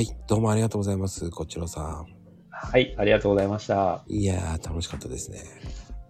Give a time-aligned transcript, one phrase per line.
[0.00, 1.28] はい、どうもありがとうございます。
[1.28, 2.06] こちらさん。
[2.48, 4.02] はい、ありがとうございました。
[4.08, 5.42] いやー、楽しかったですね。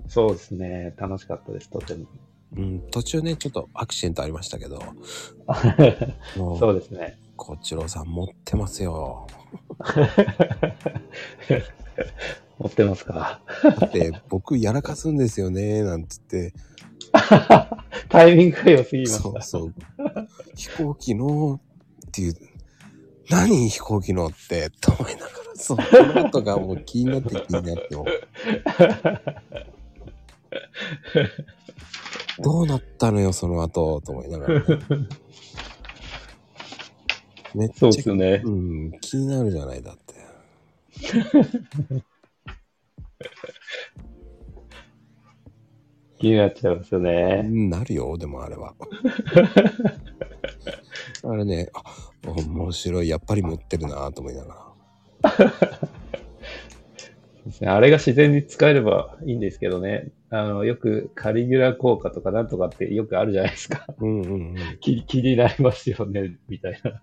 [0.07, 0.95] そうですね。
[0.97, 2.07] 楽しかったです、とても。
[2.57, 4.81] うん、途中ね、ちょっとアクシデントありましたけど、
[6.39, 7.19] もそうですね。
[7.35, 9.27] こちらさん持ってますよ。
[12.61, 13.43] 持ってますか？
[13.65, 16.55] だって、僕やらかすんですよね、なんつって、
[18.09, 19.21] タイミングが良すぎました。
[19.21, 19.75] そうそう。
[20.55, 21.61] 飛行機の
[22.07, 22.35] っていう、
[23.31, 25.83] 何飛行機のって、と思いながら、そう、こ
[26.15, 28.05] の後がもう気になって気になっても。
[32.41, 34.65] どうなったのよ、その後、と思いながら。
[37.55, 38.43] めっちゃ、そうですよね。
[38.45, 40.15] うん、気になるじゃない、だって。
[46.19, 47.43] 気になっちゃいますようね。
[47.43, 48.75] んなるよ、でもあれは。
[51.25, 51.83] あれね、あ、
[52.27, 54.55] 面白い、やっぱり持ってるなと思いなが
[55.23, 55.41] ら。
[57.75, 60.13] あれが自然に使えればいいんですけどね。
[60.31, 63.87] あの、よくカリギュラ効果とかなんとかってよくあるじゃないですか。
[63.99, 64.57] うんうんうん。
[64.81, 67.03] 気気になりますよね、みたいな。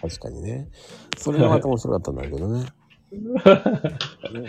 [0.00, 0.68] 確かにね。
[1.16, 2.64] それがまた面白かったんだけどね。
[3.12, 4.48] ね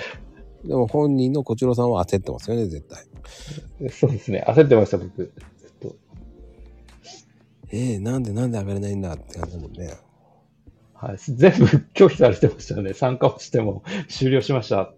[0.64, 3.90] でも本人のこちらさんは焦ってますよね、絶対。
[3.90, 4.44] そうですね。
[4.48, 5.32] 焦ってました、僕。
[7.70, 7.86] ずっと。
[7.86, 9.94] えー、なんでなんで上がれないんだって感じだもんね。
[10.94, 11.18] はい。
[11.18, 12.94] 全部拒否されてましたよね。
[12.94, 14.94] 参加をしても終了しました。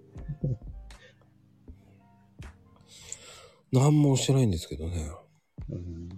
[3.72, 5.12] なんもしてないんですけどね。
[5.70, 6.10] うん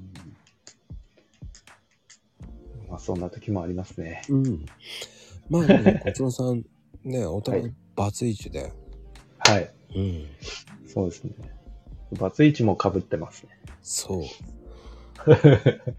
[2.92, 4.22] まあ、そんな時もありますね。
[4.30, 4.66] うん。
[5.50, 6.64] まあね、こちらさん、
[7.06, 8.74] ね、お互いバツイチで。
[9.40, 9.74] はい。
[9.96, 10.28] うん。
[10.88, 11.34] そうですね。
[12.20, 13.50] バツイチも被ってますね。
[13.82, 14.24] そう。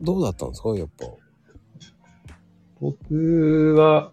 [0.00, 0.70] どうだったんですか？
[0.76, 1.06] やっぱ。
[2.80, 4.12] 僕は、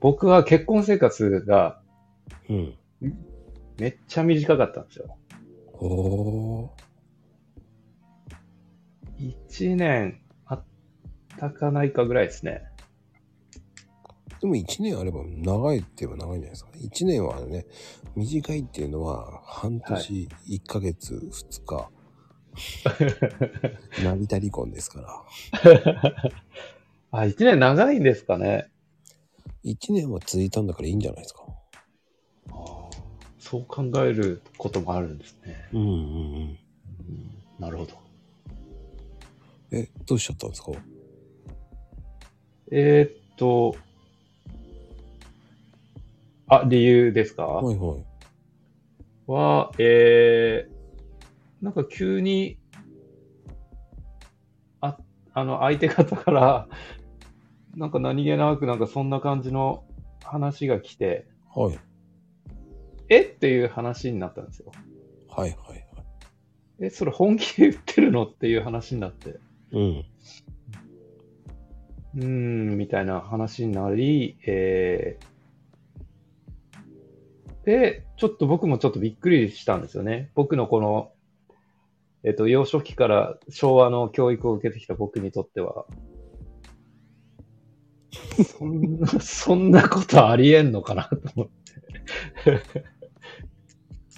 [0.00, 1.80] 僕は結婚生活が
[2.48, 2.74] うん。
[3.78, 5.16] めっちゃ短かったんですよ。
[5.72, 6.70] ほ
[9.18, 10.64] 1年あっ
[11.38, 12.62] たかないかぐらいですね。
[14.38, 14.40] ー。
[14.42, 16.70] でも1年あれば長いって言えば長いんじゃないですか。
[16.74, 17.66] 1年はね、
[18.14, 21.88] 短いっていうのは半年、1ヶ月、2日。
[24.02, 25.22] 成田離婚ですから。
[27.10, 28.70] あ、1年長いんですかね。
[29.64, 31.44] 1年は続いたんだからいいんじゃないですか。
[32.50, 32.94] あー
[33.38, 35.68] そう考えることもあるんですね。
[35.72, 35.92] うんうんうん。
[35.92, 36.58] うん
[37.58, 37.92] なるほど。
[39.70, 40.72] え、どうしちゃったんですか？
[42.70, 43.76] えーっと、
[46.48, 47.46] あ、理由ですか？
[47.46, 48.04] はいはい。
[49.26, 50.74] は、えー、
[51.64, 52.58] なんか急に、
[54.82, 54.98] あ、
[55.32, 56.68] あの、相手方から、
[57.74, 59.86] なんか何気なくなんかそんな感じの
[60.22, 61.78] 話が来て、はい。
[63.08, 63.22] え？
[63.22, 64.72] っていう話になったんですよ。
[65.28, 65.84] はいはいはい。
[66.80, 68.26] え、それ本気で言ってるの？
[68.26, 69.40] っていう話になって、
[69.72, 70.04] うん。
[72.16, 80.30] うーん、みたいな話になり、えー、で、ちょっと僕もちょっとびっくりしたんですよね。
[80.34, 81.13] 僕のこの、
[82.24, 85.86] えっと、幼少期から昭和の教育を受けてきた僕にとっては、
[88.44, 91.54] そんな、そんなことありえんのかなと思って。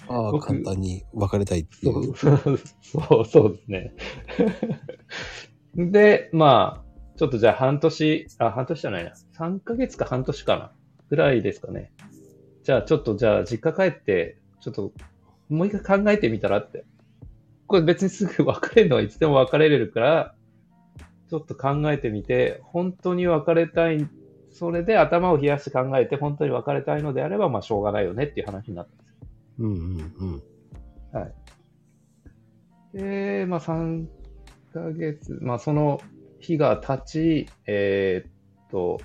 [0.07, 1.79] ああ、僕簡単に別れたいってい。
[1.83, 3.93] そううそうそうそうですね。
[5.75, 9.11] で、まあ、ちょっとじゃあ半年、あ、半年じゃないな。
[9.37, 10.71] 3ヶ月か半年かな。
[11.09, 11.91] ぐらいですかね。
[12.63, 14.93] じゃあちょっとじゃあ実家帰って、ちょっと
[15.49, 16.85] もう一回考えてみたらって。
[17.67, 20.35] これ別にすぐ別れるのはいつでも別れれるから、
[21.29, 24.07] ちょっと考えてみて、本当に別れたい、
[24.49, 29.15] それで頭を冷やして考えて本当に別れたいのであれば、まあしょうがないよねっていう話になったんですよ
[29.59, 30.43] うんうんうん。
[31.19, 31.33] はい。
[32.97, 34.07] で、まあ、3
[34.73, 36.01] ヶ月、まあ、その
[36.39, 38.31] 日が経ち、えーっ
[38.71, 38.99] と、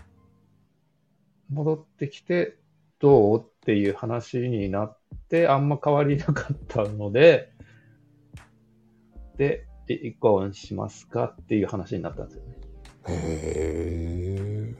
[1.50, 2.56] 戻ってきて、
[3.00, 3.40] どう？
[3.40, 4.98] っていう話になっ
[5.28, 7.51] て、あんま変わりなかったので、
[9.36, 12.56] で、離婚しますかっていう話になったんですよね。
[13.08, 14.74] へえ。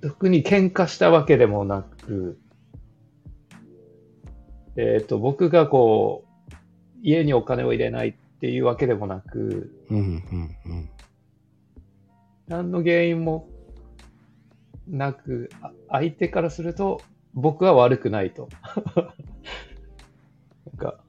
[0.00, 2.38] 特に喧嘩したわけでもなく、
[4.76, 6.52] えーっと、僕がこう、
[7.02, 10.90] 家にお金を入れないっていうわけでもなく、うんうんうん。
[12.46, 13.48] 何の原因も
[14.86, 17.00] なく、あ相手からすると
[17.34, 18.48] 僕は悪くないと。
[20.66, 21.00] なんか、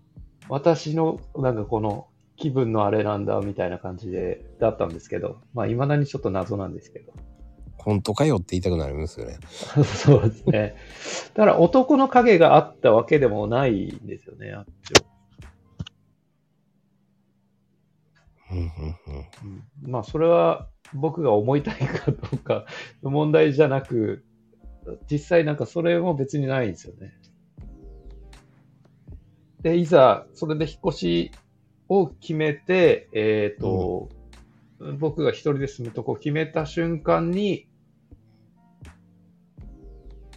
[0.49, 7.13] 私の、なんかこの気分のあれなんだみたいな感じで、だったんですけど、まあ未だにちょっと謎なんですけど。
[7.77, 9.37] 本当かよって言いたくなりますよね。
[9.47, 10.75] そうですね。
[11.33, 15.05] だから男の影があったわけでもないんですよね、あっちは。
[18.51, 18.71] うんうんうん。
[19.83, 22.65] うんまあそれは僕が思いたいかどうか
[23.03, 24.25] の問題じゃなく、
[25.09, 27.13] 実際なんかそれも別にないんですよね。
[29.61, 31.31] で、いざそれで引っ越し
[31.89, 34.09] を決めて、えっ、と、
[34.99, 37.67] 僕が一人で住むとこ決めた瞬間に、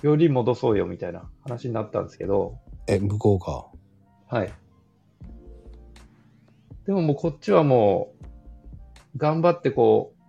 [0.03, 3.67] より戻そうよみたいな話になったんですけど、え、向こうか。
[4.35, 4.53] はい。
[6.87, 8.15] でももうこっちはも
[9.15, 10.21] う、頑張ってこう、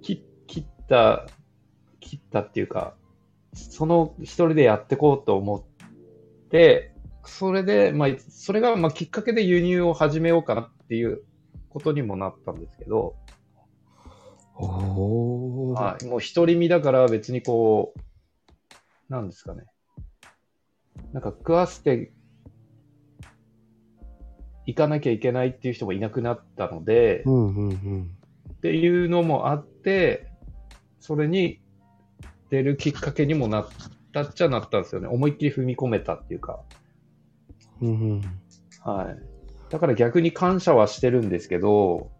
[0.00, 1.26] 切切った、
[2.00, 2.96] 切ったっていうか、
[3.54, 6.94] その一人でやってこうと思って、
[7.24, 11.22] それで、まあ、それがまあきっかけで輸入を始めようかなっていう
[11.68, 13.16] ことにもなったんですけど、
[14.56, 15.80] おー。
[15.80, 19.64] はい、もう独り身だから別にこう、なんですかね。
[21.12, 22.12] なんか食わせて
[24.66, 28.16] いかなきゃいけないっていう人もいなくなったので、うんうんうん。
[28.52, 30.28] っていうのもあって、
[31.00, 31.61] それに
[32.52, 33.68] 出るきっかけにもなっ
[34.12, 35.08] たっちゃなったんですよね。
[35.08, 36.60] 思いっきり踏み込めたっていうか。
[37.80, 38.20] うんうん。
[38.84, 39.16] はい。
[39.70, 42.10] だから逆に感謝はしてるんですけど、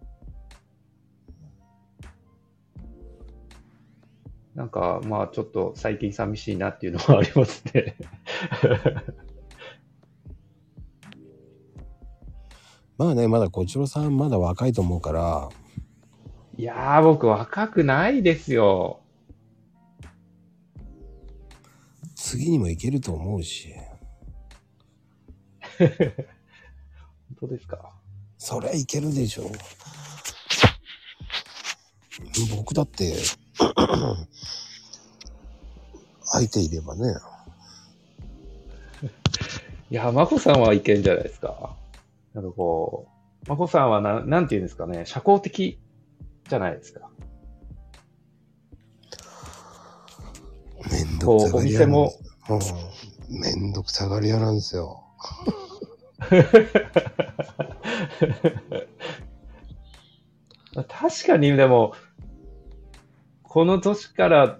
[4.54, 7.94] なんか、まあちょっと最近寂しいなっていうのはありますね。
[12.96, 15.50] まあね、まだこちらさんまだ若いと思うから、
[16.56, 19.01] いやー、僕若くないですよ。
[22.32, 23.74] 次にもいけると思うし、
[25.78, 25.88] 本
[27.40, 27.92] 当ですか？
[28.38, 29.52] そりゃいけるでしょ。
[32.56, 33.12] 僕だって、
[36.24, 37.16] 相手いればね。
[39.90, 41.76] いや、まこさんはいけんじゃないですか。
[42.32, 43.08] なんかこ
[43.46, 45.78] う、まこさんはななんて言うんですかね、社交的
[46.48, 47.10] じゃないですか。
[51.24, 51.86] こうおですう
[52.56, 55.04] んめんどくさがり屋なんですよ。
[60.88, 61.94] 確かに、でも、
[63.42, 64.58] この年から、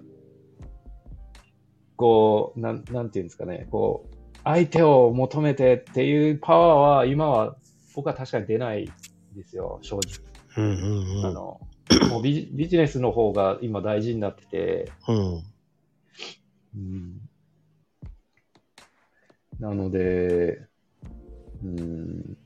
[1.95, 7.55] こう、なん、なんていうんですかね、こう、相手を求めてっていうパワーは、今は、
[7.95, 8.91] 僕は確かに出ない
[9.35, 10.33] ですよ、正直。
[10.57, 11.25] うんうんうん。
[11.25, 11.59] あの、
[12.09, 15.43] もうビジビジネスの方が今大事になってて、うん。
[16.75, 17.21] うん、
[19.59, 20.65] なので、
[21.63, 22.37] うん、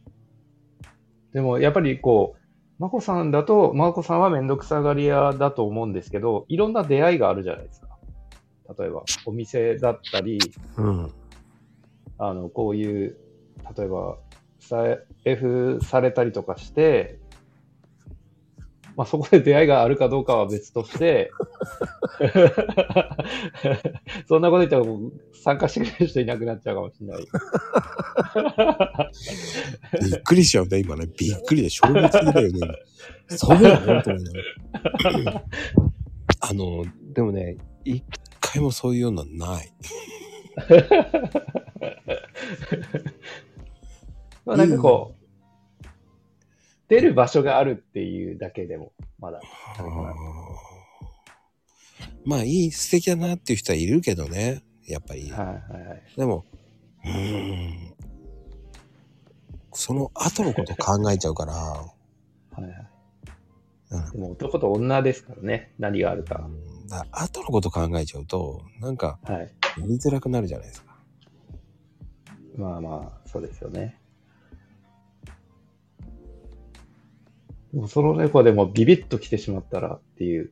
[1.33, 2.47] でもやっぱりこう、
[2.79, 7.87] まこさんだと、まこさんはめんどくさがり屋だと思うんですけど、いろんな出会いがあるじゃないですか。
[8.77, 10.39] 例えば、お店だったり、
[10.77, 11.11] うん。
[12.19, 13.17] あの、こういう、
[13.75, 14.17] 例えば、
[14.59, 14.99] 財
[15.35, 17.19] 布されたりとかして、
[18.97, 21.29] まあそこで出会いがあるかどうかは別として、
[24.27, 24.85] そんなこと言ったら
[25.43, 27.27] 参加してくれる人いなくなっちゃうかもしれない。
[30.03, 31.05] びっくりしちゃうね、今ね。
[31.15, 32.59] びっくりで衝撃的だよね。
[33.27, 34.31] そうだよね、と思いな
[35.23, 35.43] がら。
[36.39, 36.83] あの、
[37.13, 38.03] でもね、一
[38.41, 39.71] 回もそういうのはない。
[44.43, 45.16] まあなんかこう、
[46.87, 49.41] 出る場所があるっていうだけでも、まだ。
[52.25, 54.63] まあ、いい、素敵だなっていう人はいるけどね。
[54.85, 55.29] やっぱり。
[55.29, 56.03] はいはいはい。
[56.15, 56.45] でも、
[57.03, 57.93] うーん。
[59.73, 61.93] その後のこと考えちゃうから、は
[62.59, 62.71] いはい
[63.91, 66.49] うんでも男と女ですからね、何があるか。
[66.89, 69.39] だから後のこと考えちゃうと、なんか、はい。
[69.39, 70.97] やりづらくなるじゃないですか。
[72.57, 73.97] まあまあ、そうですよね。
[77.73, 80.51] でもその猫でもビビッと来てしまったらっていう。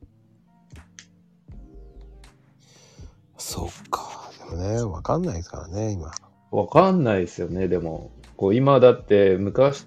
[3.38, 4.30] そっか。
[4.50, 6.10] でもね、わかんないですからね、今。
[6.50, 8.10] わかんないですよね、でも。
[8.36, 9.86] こう今だって昔、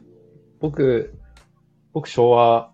[0.59, 1.13] 僕、
[1.93, 2.71] 僕昭和、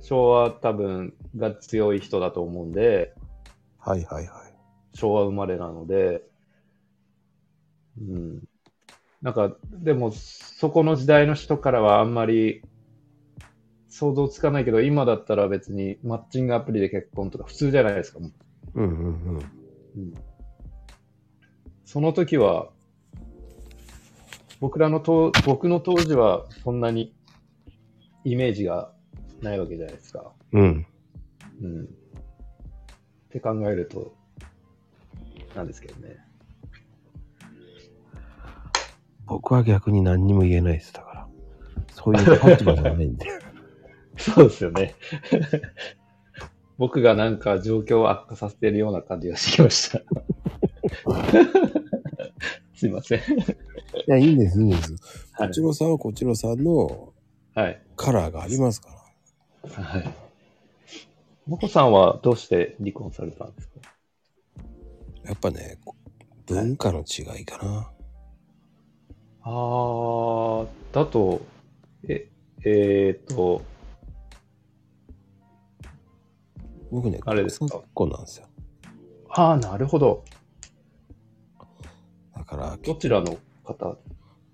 [0.00, 3.14] 昭和多分が強い人だと思うんで、
[3.78, 4.54] はいはいはい。
[4.94, 6.22] 昭和生まれなので、
[8.00, 8.42] うん。
[9.22, 12.62] なんか、でも、そこの時代の人からはあんまり
[13.88, 18.20] 想像つかないけど、今だったら別にマッチングアプリで結婚とか普通じゃないですか。
[18.20, 18.32] もう
[18.74, 19.02] うんうんう
[19.32, 19.36] ん。
[19.36, 20.14] うん、
[21.84, 22.70] その時は、
[24.60, 27.14] 僕らのと、僕の当時はそんなに
[28.24, 28.92] イメージが
[29.40, 30.32] ないわけじゃないですか。
[30.52, 30.86] うん。
[31.62, 31.84] うん。
[31.84, 31.86] っ
[33.30, 34.14] て考えると、
[35.54, 36.18] なんですけどね。
[39.26, 40.92] 僕は逆に何にも言えないです。
[40.92, 41.28] だから。
[41.92, 43.26] そういう立場じゃないんで。
[44.18, 44.94] そうですよね。
[46.76, 50.00] 僕がなんか状況を悪化させてるような感じがしてきました。
[52.74, 53.18] すいません。
[53.18, 53.22] い
[54.06, 54.92] や、いいんです、いいんです。
[55.32, 55.60] はいこち。
[55.60, 57.12] らさんはこちらさんの
[57.54, 57.82] はい。
[57.96, 58.90] カラーがありますか
[59.64, 59.82] ら。
[59.84, 60.14] はい。
[61.46, 63.80] もこさんはどうして離婚されたんですか？
[65.24, 65.78] やっぱね、
[66.46, 67.90] 文化の違いかな。
[69.42, 71.40] あー、だと、
[72.08, 72.28] え、
[72.64, 73.62] えー、っと、
[76.90, 77.66] 僕ね、あれですか？
[77.66, 78.46] 結婚なんですよ。
[79.30, 80.24] あー、なるほど。
[82.34, 83.98] だから、どちらの方？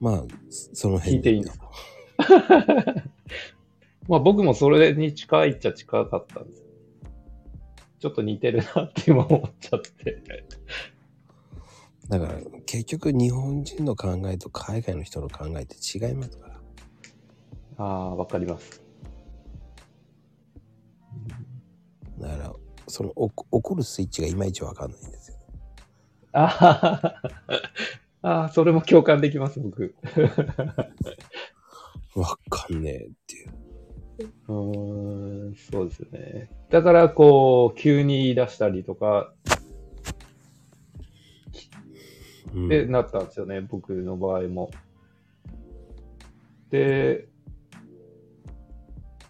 [0.01, 1.71] まあ、その辺聞いていいんですか？
[4.09, 6.65] まあ僕もそれに近いっちゃ近かったんです。
[8.01, 10.23] ちょっと似てるなって今思っちゃって。
[12.11, 16.61] だから、結局日本人の考えと海外の人の考えって違いますから。
[17.79, 18.84] ああ、わかります。
[22.87, 25.37] そのお怒るスイッチがいまいちわかんないんですよ。
[26.33, 27.31] あー
[28.23, 29.95] あー、それも共感できます、僕。
[32.17, 33.51] わかんねえっていう。
[34.49, 36.49] うーん、そうですよね。
[36.71, 39.33] だから、こう、急に言い出したりとか、
[42.55, 44.71] うんってなったんですよね、僕の場合も。
[46.71, 47.29] で、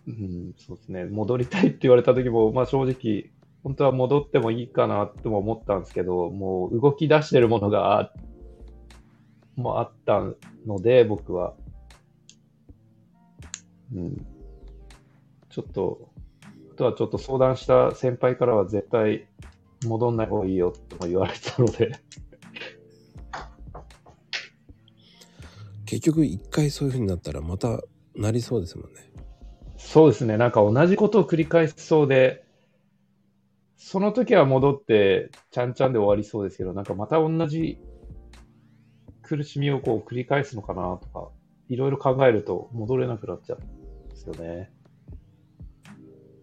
[0.07, 3.31] うん、そうですね、戻りたいって言われた時も、まあ正直、
[3.65, 8.13] 本当は戻ってもいいかなっても思ったんですけど、もう動き出してるものがあ、
[9.57, 10.23] もうあった
[10.67, 11.55] ので、僕は。
[13.95, 14.27] うん。
[15.49, 16.11] ちょっと、
[16.75, 19.27] あとはちょっと相談した先輩からは絶対
[19.87, 21.93] 戻んない方がいいよっても言われてたので。
[25.87, 27.81] 結局一回そういう風になったらまた
[28.15, 29.11] なりそうですもんね。
[29.79, 30.37] そうですね。
[30.37, 32.45] なんか同じことを繰り返しそうで、
[33.77, 37.79] その時は戻って、ちゃんちゃんで終わりそうですけど、なんかまた同じ
[39.23, 41.29] 苦しみをこう繰り返すのかなとか、
[41.69, 44.71] いろいろ考えると戻れなくなっちゃうんですよね。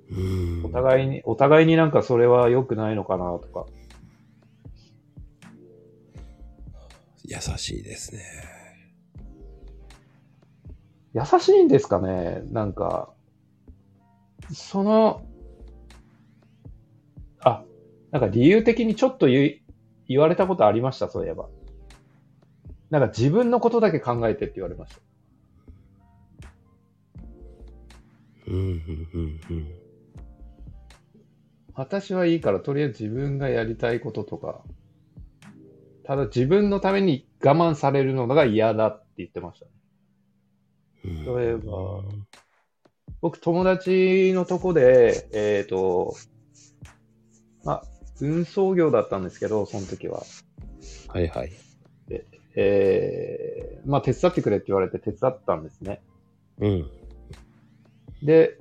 [0.10, 0.66] うん。
[0.66, 3.66] お互いに、お互いになんかそれは良くないのかなとか。
[7.24, 8.24] 優しいですね。
[11.14, 13.14] 優しいんですかねなんか、
[14.54, 15.31] その、あ、
[18.12, 19.62] なんか理由的にちょっと言い
[20.08, 21.48] 言われたことありました、そういえば。
[22.90, 25.02] なんか自分のことだけ考えてって言われました。
[28.48, 29.68] うん、うん、うん、うん。
[31.74, 34.62] 私はいいから、とりあえず自分がやりたいこととか、
[36.04, 39.72] ただ自分のために我慢されるのが嫌だって言ってましたね。
[41.06, 42.04] うん例えば
[43.22, 46.16] 僕、友達のとこで、えっ、と、
[47.64, 47.84] まあ、
[48.22, 50.24] 運送業だったんですけど、その時は。
[51.08, 51.52] はいはい。
[52.56, 56.02] えー、まあ、手伝ってくれって言われて手伝ったんですね。
[56.60, 56.90] うん。
[58.24, 58.58] で、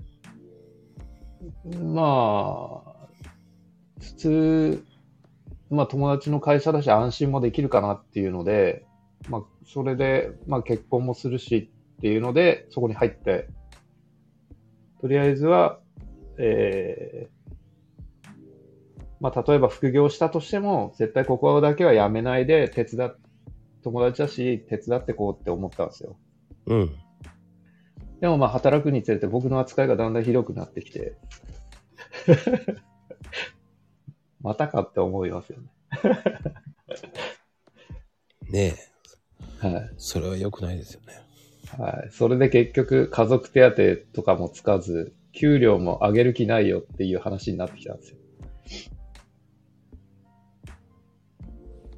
[1.82, 3.08] まあ、
[4.00, 4.84] 普通、
[5.70, 8.84] まあ、友達の会社だし安心もできるかなっていうので、
[9.28, 13.48] まあ、それで、まあ、結婚もするしっていうので、そこに入って、
[15.00, 15.80] とりあえずは、
[16.38, 17.39] えー、
[19.20, 23.16] まあ、例えば副業したとしても、絶対ここだけはやめないで、手伝っ、
[23.82, 26.16] 友達だし、手伝ってこうって思ったんですよ。
[26.66, 26.90] うん。
[28.20, 31.16] でもまあ働くにつれて僕の扱いがだんだんひどくなってきて、
[34.40, 35.68] またかって思いますよね。
[38.50, 38.74] ね
[39.62, 39.66] え。
[39.66, 39.90] はい。
[39.96, 41.14] それは良くないですよね。
[41.78, 42.10] はい。
[42.10, 48.18] それで結局家族手当とかもつかず、給料も上げる気ないよっていう話になってきたんですよ。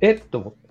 [0.03, 0.13] え？
[0.13, 0.63] っ と思って。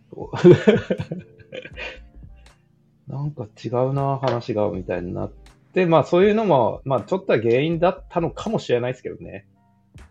[3.07, 5.31] なんか違うな、話が、みたいになっ
[5.73, 9.47] て、まあそういうのも、まあちょっとは原因だったのかもしれないですけどね。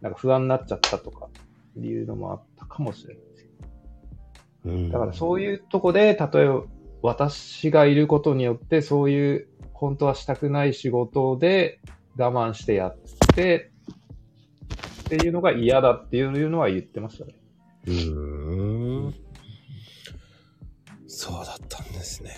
[0.00, 1.28] なんか不安になっちゃったとか、
[1.78, 4.74] いうのもあったかもしれないですけど。
[4.74, 4.90] うん。
[4.90, 6.62] だからそういうとこで、例えば
[7.02, 11.80] 私がいることによって、そういう本当はしたくない仕事で
[12.16, 12.96] 我慢してやっ
[13.34, 13.70] て、
[15.04, 17.34] っていうのが嫌だっていうのは言ってましたね。
[17.86, 18.29] うーん。
[21.20, 22.30] そうだったんですね。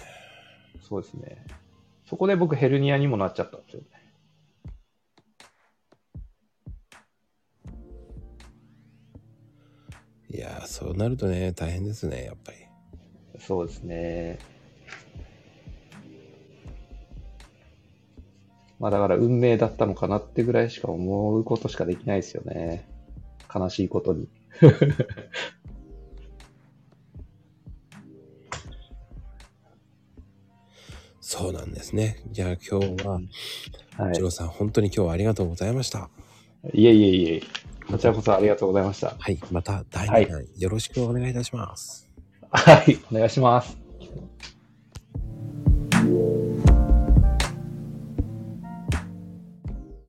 [0.80, 1.46] そうですね。
[2.04, 3.86] そこで僕ヘルニアにもなっちゃったんですよね。
[10.30, 12.58] いやー、そうなるとね、大変ですね、やっぱり。
[13.38, 14.40] そうですね。
[18.80, 22.84] まあだから運命だったのかなってぐらいしか思うことしかできないですよね。
[23.54, 24.28] 悲しいことに。
[31.22, 32.20] そうなんですね。
[32.32, 33.20] じゃあ今日は、
[33.96, 36.10] は一郎さん、本当に今日はありがとうございました。
[36.74, 36.82] い。
[36.82, 37.42] いえいえいえ。
[37.88, 39.14] こちらこそありがとうございました。
[39.16, 39.38] はい。
[39.52, 42.10] また第2弾、よろしくお願いいたします。
[42.50, 42.98] はい。
[43.12, 43.78] お願いします。